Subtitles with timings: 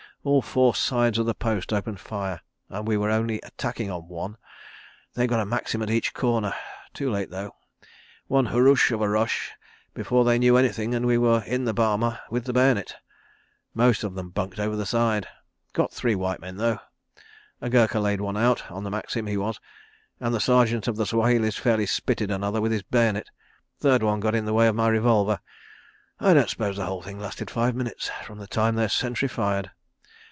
[0.23, 4.37] All four sides of the post opened fire, and we were only attacking on one....
[5.15, 6.53] They'd got a Maxim at each corner....
[6.93, 7.55] Too late, though.
[8.27, 9.49] One hurroosh of a rush
[9.95, 12.97] before they knew anything, and we were in the boma with the bayonet.
[13.73, 15.27] Most of them bunked over the other side....
[15.73, 16.77] Got three white men, though.
[17.59, 21.87] A Gurkha laid one out—on the Maxim, he was—and the Sergeant of the Swahilis fairly
[21.87, 23.31] spitted another with his bayonet....
[23.79, 25.39] Third one got in the way of my revolver...
[26.19, 29.71] I don't s'pose the whole thing lasted five minutes from the time their sentry fired.